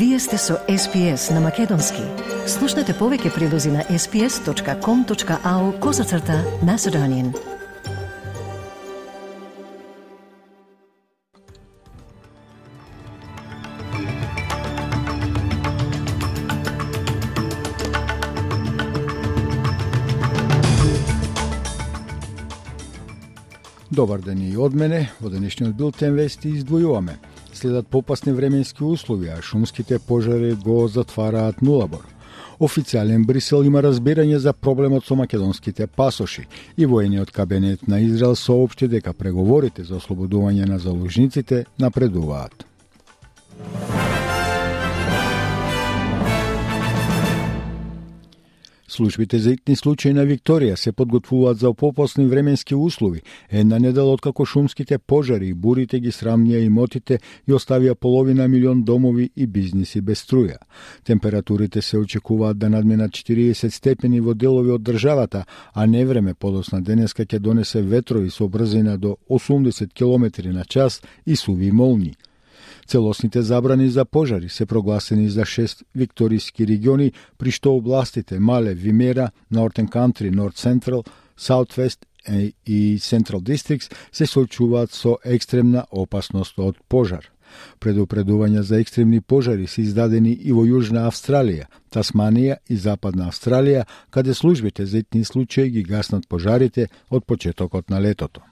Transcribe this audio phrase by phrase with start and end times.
[0.00, 2.00] Вие сте со SPS на Македонски.
[2.48, 7.34] Слушнете повеќе прилози на sps.com.au козацрта на Седонин.
[23.90, 25.10] Добар ден и од мене.
[25.20, 27.20] Во денешниот билтен вести издвојуваме–
[27.60, 32.06] следат попасни временски услови, а шумските пожари го затвараат нулабор.
[32.60, 36.46] Официјален Брисел има разбирање за проблемот со македонските пасоши
[36.76, 42.69] и воениот кабинет на Израел соопшти дека преговорите за ослободување на заложниците напредуваат.
[49.00, 53.22] Службите за итни случаи на Викторија се подготвуваат за попосни временски услови.
[53.50, 59.30] Една недела откако шумските пожари и бурите ги срамнија имотите и оставија половина милион домови
[59.36, 60.58] и бизниси без струја.
[61.04, 67.24] Температурите се очекуваат да надминат 40 степени во делови од државата, а невреме подосна денеска
[67.24, 72.12] ќе донесе ветрови со брзина до 80 км на час и суви молни.
[72.90, 79.30] Целосните забрани за пожари се прогласени за шест викториски региони, при што областите Мале, Вимера,
[79.50, 81.04] Нортен Кантри, Норт Централ,
[81.36, 82.06] Саутвест
[82.66, 87.30] и Централ Дистрикс се соочуваат со екстремна опасност од пожар.
[87.78, 94.34] Предупредувања за екстремни пожари се издадени и во Јужна Австралија, Тасманија и Западна Австралија, каде
[94.34, 98.42] службите за итни случаи ги гаснат пожарите од почетокот на летото.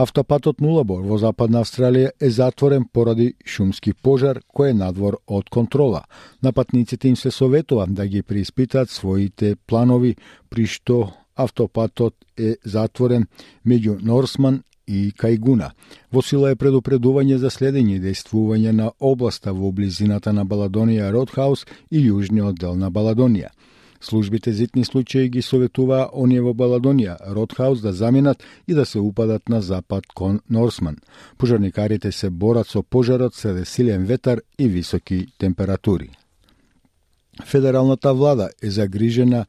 [0.00, 6.06] Автопатот Нулабор во Западна Австралија е затворен поради шумски пожар кој е надвор од контрола.
[6.40, 10.14] На патниците им се советува да ги преиспитаат своите планови,
[10.48, 13.26] при што автопатот е затворен
[13.66, 15.68] меѓу Норсман и Кајгуна.
[16.12, 21.66] Во сила е предупредување за следење и действување на областа во близината на Баладонија Родхаус
[21.90, 23.52] и јужниот дел на Баладонија.
[24.00, 28.98] Службите за итни случаи ги советуваа оние во Баладонија, Ротхаус да заминат и да се
[28.98, 30.96] упадат на запад кон Норсман.
[31.38, 36.10] Пожарникарите се борат со пожарот среде силен ветар и високи температури.
[37.44, 39.46] Федералната влада е загрижена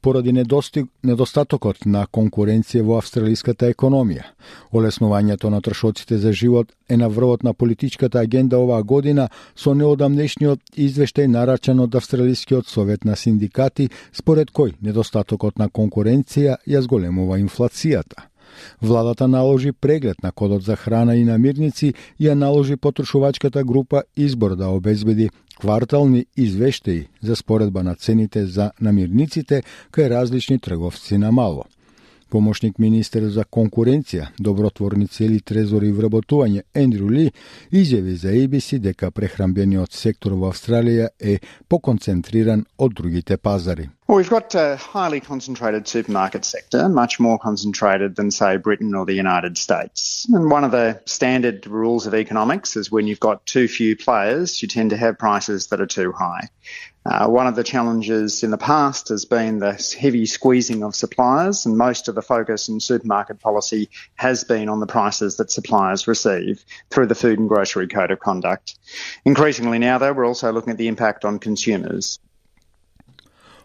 [0.00, 4.24] поради недостатокот на конкуренција во австралиската економија.
[4.72, 10.60] Олеснувањето на трошоците за живот е на врвот на политичката агенда оваа година со неодамнешниот
[10.76, 18.29] извештај нарачан од Австралискиот совет на синдикати, според кој недостатокот на конкуренција ја зголемува инфлацијата.
[18.82, 24.56] Владата наложи преглед на кодот за храна и намирници и ја наложи потрошувачката група избор
[24.56, 25.30] да обезбеди
[25.60, 29.62] квартални извештаи за споредба на цените за намирниците
[29.92, 31.64] кај различни трговци на мало.
[32.30, 37.24] Помошник министер за конкуренција, добротворни цели, трезори и вработување Ендрю Ли
[37.72, 43.88] изјави за ABC дека прехрамбениот сектор во Австралија е поконцентриран од другите пазари.
[44.10, 49.06] Well, we've got a highly concentrated supermarket sector, much more concentrated than, say, Britain or
[49.06, 50.26] the United States.
[50.28, 54.60] And one of the standard rules of economics is when you've got too few players,
[54.60, 56.48] you tend to have prices that are too high.
[57.06, 61.64] Uh, one of the challenges in the past has been the heavy squeezing of suppliers,
[61.64, 66.08] and most of the focus in supermarket policy has been on the prices that suppliers
[66.08, 68.76] receive through the Food and Grocery Code of Conduct.
[69.24, 72.18] Increasingly now, though, we're also looking at the impact on consumers.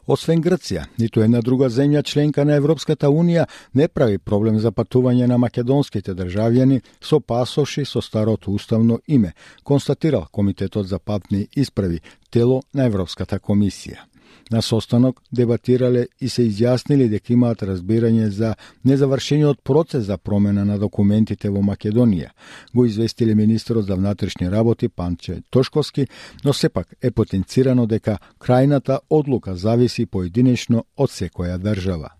[0.07, 5.25] Освен Грција, ниту една друга земја членка на Европската Унија не прави проблем за патување
[5.27, 9.33] на македонските државјани со пасоши со старото уставно име,
[9.63, 14.05] констатирал Комитетот за патни исправи, тело на Европската комисија.
[14.51, 18.51] На состанок дебатирале и се изјаснили дека имаат разбирање за
[18.85, 22.29] незавршениот процес за промена на документите во Македонија.
[22.75, 26.07] Го известиле министерот за внатрешни работи Панче Тошковски,
[26.43, 32.13] но сепак е потенцирано дека крајната одлука зависи поединечно од секоја држава.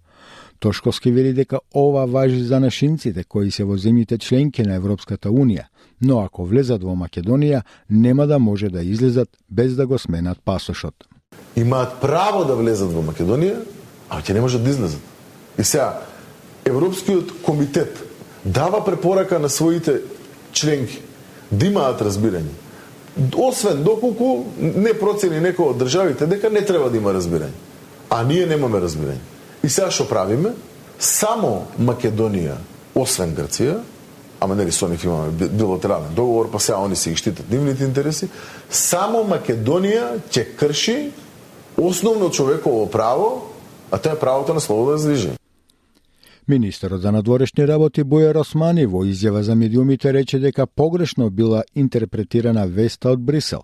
[0.60, 5.70] Тошковски вели дека ова важи за нашинците кои се во земјите членки на Европската Унија,
[6.02, 11.06] но ако влезат во Македонија, нема да може да излезат без да го сменат пасошот
[11.56, 13.62] имаат право да влезат во Македонија,
[14.10, 15.02] а ќе не можат да излезат.
[15.58, 16.02] И сега,
[16.66, 18.04] Европскиот комитет
[18.46, 20.02] дава препорака на своите
[20.52, 21.02] членки
[21.52, 22.54] да имаат разбирање.
[23.36, 27.56] Освен доколку не процени некој од државите дека не треба да има разбирање.
[28.10, 29.24] А ние немаме разбирање.
[29.64, 30.54] И сега што правиме?
[31.00, 32.58] Само Македонија,
[32.96, 33.80] освен Грција,
[34.40, 38.30] ама нели со нив имаме билатерален договор, па сега они се ги штитат нивните интереси,
[38.70, 40.98] само Македонија ќе крши
[41.78, 43.42] основно човеково право,
[43.92, 45.38] а тоа е правото на слобода да за движење.
[46.48, 52.68] Министерот за надворешни работи Бојар Османи во изјава за медиумите рече дека погрешно била интерпретирана
[52.68, 53.64] веста од Брисел.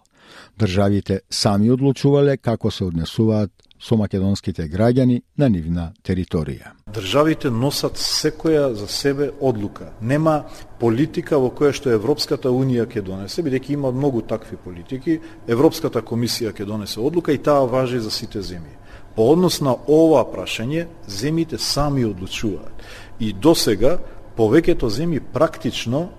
[0.59, 3.51] Државите сами одлучувале како се однесуваат
[3.81, 6.75] со македонските граѓани на нивна територија.
[6.93, 9.91] Државите носат секоја за себе одлука.
[10.01, 10.43] Нема
[10.79, 16.53] политика во која што Европската Унија ќе донесе, бидејќи има многу такви политики, Европската комисија
[16.53, 18.77] ќе донесе одлука и таа важи за сите земји.
[19.15, 22.85] По однос на ова прашање, земјите сами одлучуваат.
[23.19, 23.97] И до сега
[24.37, 26.09] повеќето земји практично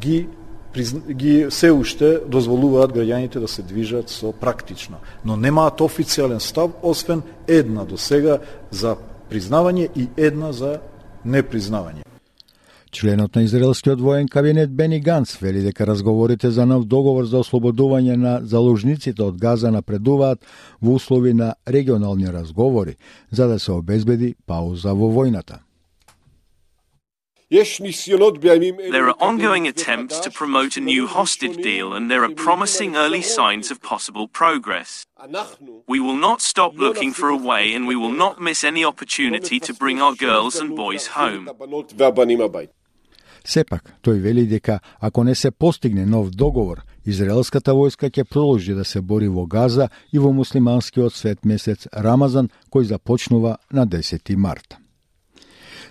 [0.00, 0.26] ги
[1.12, 7.22] ги се уште дозволуваат граѓаните да се движат со практично, но немаат официјален став освен
[7.48, 8.38] една до сега
[8.70, 8.96] за
[9.30, 10.78] признавање и една за
[11.24, 12.06] непризнавање.
[12.96, 18.16] Членот на израелскиот воен кабинет Бени Ганс вели дека разговорите за нов договор за ослободување
[18.16, 20.40] на заложниците од Газа напредуваат
[20.80, 22.96] во услови на регионални разговори
[23.30, 25.65] за да се обезбеди пауза во војната.
[27.48, 33.22] There are ongoing attempts to promote a new hostage deal, and there are promising early
[33.22, 35.06] signs of possible progress.
[35.86, 39.60] We will not stop looking for a way, and we will not miss any opportunity
[39.60, 41.48] to bring our girls and boys home.
[43.46, 48.84] Сепак, тој вели дека ако не се постигне нов договор, израелската војска ќе продолжи да
[48.84, 54.76] се бори во Газа и во муслиманскиот свет месец Рамазан, кој започнува на 10 март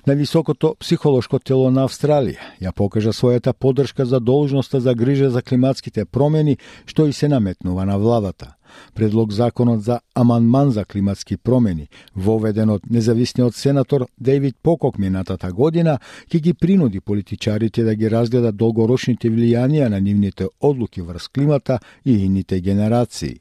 [0.07, 2.41] на високото психолошко тело на Австралија.
[2.61, 7.85] Ја покажа својата поддршка за должноста за грижа за климатските промени, што и се наметнува
[7.85, 8.53] на владата.
[8.93, 15.99] Предлог законот за аманман за климатски промени, воведен од независниот сенатор Дейвид Покок минатата година,
[16.29, 22.25] ќе ги принуди политичарите да ги разгледат долгорочните влијанија на нивните одлуки врз климата и
[22.25, 23.39] ините генерации.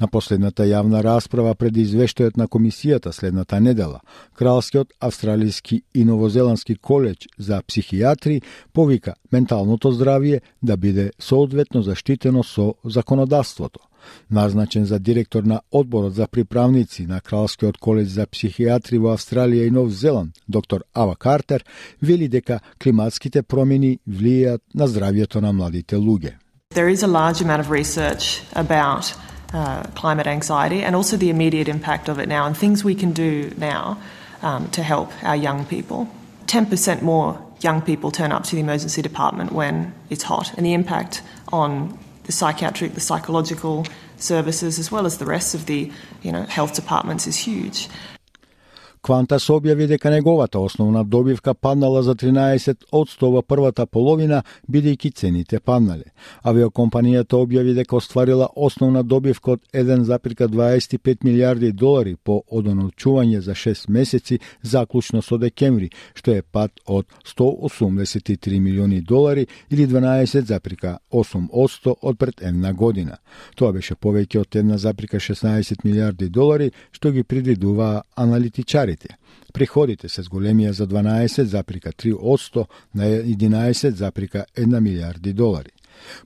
[0.00, 4.00] На последната јавна расправа пред извештајот на комисијата следната недела,
[4.34, 8.42] Кралскиот австралиски и новозеландски коледж за психијатри
[8.72, 13.80] повика менталното здравје да биде соодветно заштитено со законодавството.
[14.30, 19.70] Назначен за директор на одборот за приправници на Кралскиот коледж за психијатри во Австралија и
[19.70, 21.64] Нов Зеланд, доктор Ава Картер,
[22.02, 26.34] вели дека климатските промени влијаат на здравјето на младите луѓе.
[26.74, 31.68] There is a large amount of research about uh, climate anxiety and also the immediate
[31.68, 33.96] impact of it now and things we can do now
[34.42, 36.08] um, to help our young people.
[36.46, 40.74] 10% more young people turn up to the emergency department when it's hot, and the
[40.74, 41.22] impact
[41.52, 43.86] on the psychiatric, the psychological
[44.16, 45.90] services, as well as the rest of the
[46.22, 47.88] you know, health departments is huge.
[49.04, 55.60] Квантас објави дека неговата основна добивка паднала за 13 одсто во првата половина, бидејќи цените
[55.60, 56.04] паднале.
[56.42, 64.38] Авиокомпанијата објави дека остварила основна добивка од 1,25 милиарди долари по одоночување за 6 месеци
[64.62, 67.06] заклучно со декември, што е пад од
[67.36, 73.16] 183 милиони долари или 12,8% од пред една година.
[73.54, 79.18] Тоа беше повеќе од 1,16 милиарди долари, што ги предвидуваа аналитичари приходите.
[79.52, 85.70] Приходите се зголемија за 12,3% на 11,1 милиарди долари.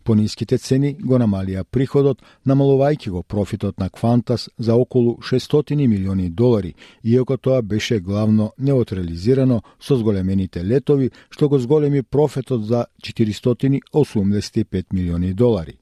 [0.05, 6.75] Пониските цени го намалија приходот, намалувајќи го профитот на Квантас за околу 600 милиони долари,
[7.05, 15.35] иако тоа беше главно неутрализирано со зголемените летови, што го зголеми профитот за 485 милиони
[15.35, 15.79] долари.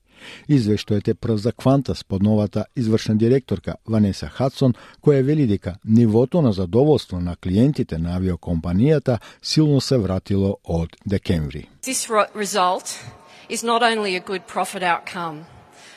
[0.48, 6.42] Извештајот е прв за Квантас под новата извршна директорка Ванеса Хадсон, која вели дека нивото
[6.42, 11.68] на задоволство на клиентите на авиокомпанијата силно се вратило од декември.
[11.82, 12.86] This result
[13.48, 15.46] is not only a good profit outcome,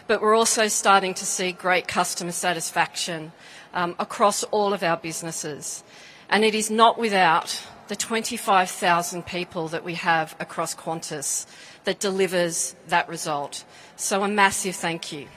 [0.07, 3.31] but we're also starting to see great customer satisfaction
[3.73, 5.83] um, across all of our businesses.
[6.29, 11.47] And it is not without the 25,000 people that we have across Qantas
[11.85, 13.65] that delivers that result.
[13.95, 15.27] So a massive thank you.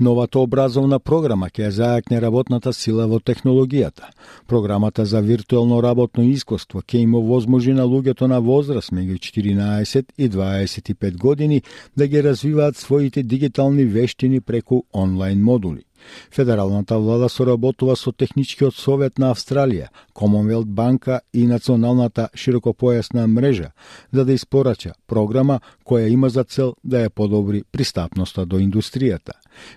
[0.00, 4.10] Новата образовна програма ќе зајакне работната сила во технологијата.
[4.46, 10.28] Програмата за виртуелно работно искуство ќе им овозможи на луѓето на возраст меѓу 14 и
[10.30, 11.62] 25 години
[11.96, 15.82] да ги развиваат своите дигитални вештини преку онлайн модули.
[16.30, 23.70] Федералната влада соработува со Техничкиот совет на Австралија, Комонвелт банка и Националната широкопојасна мрежа
[24.12, 29.32] за да испорача програма која има за цел да ја подобри пристапноста до индустријата.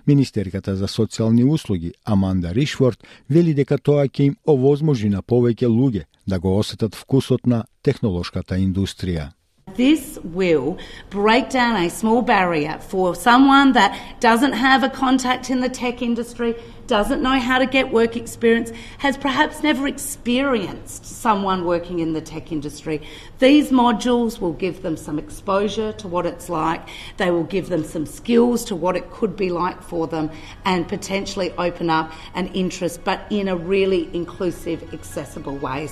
[0.06, 6.04] Министерката за социјални услуги Аманда Ришворд вели дека тоа ќе им овозможи на повеќе луѓе
[6.26, 9.30] да го осетат вкусот на технолошката индустрија.
[9.76, 10.78] This will
[11.10, 16.02] break down a small barrier for someone that doesn't have a contact in the tech
[16.02, 16.54] industry,
[16.86, 22.20] doesn't know how to get work experience, has perhaps never experienced someone working in the
[22.20, 23.00] tech industry.
[23.38, 27.84] These modules will give them some exposure to what it's like, they will give them
[27.84, 30.30] some skills to what it could be like for them,
[30.64, 35.88] and potentially open up an interest, but in a really inclusive, accessible way.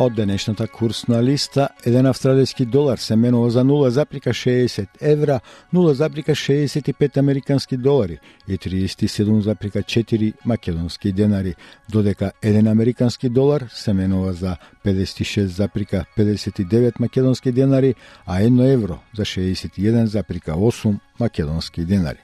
[0.00, 5.40] Од денешната курсна листа, еден австралијски долар се менува за 0,60 евра,
[5.74, 11.54] 0,65 американски долари и 37,4 македонски денари,
[11.92, 17.94] додека еден американски долар се менува за 56,59 македонски денари,
[18.26, 22.18] а едно евро за 61,8 македонски денари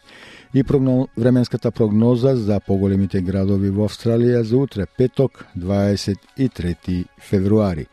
[0.57, 1.09] и прогно...
[1.17, 7.87] временската прогноза за поголемите градови во Австралија за утре, петок, 23 февруари.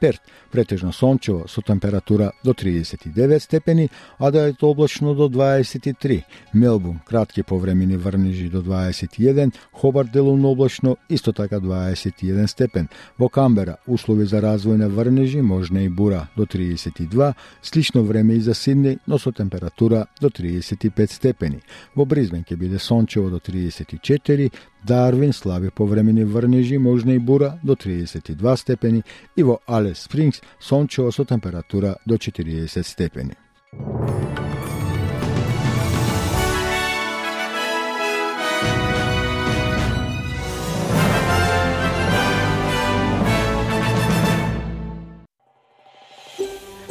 [0.00, 0.20] Перт,
[0.52, 6.24] претежно сончево со температура до 39 степени, а да е облачно до 23.
[6.54, 12.88] Мелбун, кратки повремени врнежи до 21, Хобарт делумно облачно, исто така 21 степен.
[13.18, 18.40] Во Камбера, услови за развој на врнежи, можна и бура до 32, слично време и
[18.40, 21.62] за Сидни, но со температура до 35 степени.
[21.96, 24.50] Во Бризбен ќе биде сончево до 34,
[24.86, 29.02] Дарвин слаби повремени врнежи, можна и бура до 32 степени
[29.36, 33.34] и во Алес Спрингс сончево со температура до 40 степени.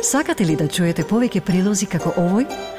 [0.01, 2.78] Сакате ли да чуете повеќе прилози како овој?